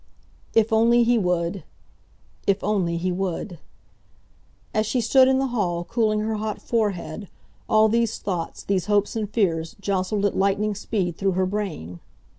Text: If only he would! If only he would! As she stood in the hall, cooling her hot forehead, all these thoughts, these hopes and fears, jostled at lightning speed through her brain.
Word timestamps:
If 0.55 0.73
only 0.73 1.03
he 1.03 1.19
would! 1.19 1.63
If 2.47 2.63
only 2.63 2.97
he 2.97 3.11
would! 3.11 3.59
As 4.73 4.87
she 4.87 4.99
stood 4.99 5.27
in 5.27 5.37
the 5.37 5.45
hall, 5.53 5.83
cooling 5.83 6.21
her 6.21 6.37
hot 6.37 6.59
forehead, 6.59 7.27
all 7.69 7.87
these 7.87 8.17
thoughts, 8.17 8.63
these 8.63 8.87
hopes 8.87 9.15
and 9.15 9.29
fears, 9.29 9.75
jostled 9.79 10.25
at 10.25 10.35
lightning 10.35 10.73
speed 10.73 11.17
through 11.17 11.33
her 11.33 11.45
brain. 11.45 11.99